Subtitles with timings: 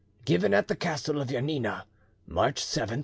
[0.25, 1.85] "Given at the castle of Janina,
[2.25, 2.99] March 7, 1821."